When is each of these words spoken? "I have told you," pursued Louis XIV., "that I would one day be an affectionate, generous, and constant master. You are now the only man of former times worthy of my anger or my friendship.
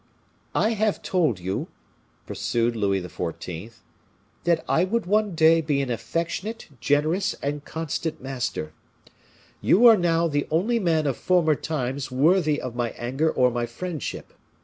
"I 0.55 0.71
have 0.71 1.03
told 1.03 1.39
you," 1.39 1.67
pursued 2.25 2.75
Louis 2.75 3.03
XIV., 3.03 3.73
"that 4.45 4.65
I 4.67 4.83
would 4.83 5.05
one 5.05 5.35
day 5.35 5.61
be 5.61 5.79
an 5.79 5.91
affectionate, 5.91 6.69
generous, 6.79 7.35
and 7.35 7.63
constant 7.63 8.19
master. 8.19 8.73
You 9.61 9.85
are 9.85 9.97
now 9.97 10.27
the 10.27 10.47
only 10.49 10.79
man 10.79 11.05
of 11.05 11.17
former 11.17 11.53
times 11.53 12.09
worthy 12.09 12.59
of 12.59 12.73
my 12.75 12.93
anger 12.93 13.29
or 13.29 13.51
my 13.51 13.67
friendship. 13.67 14.33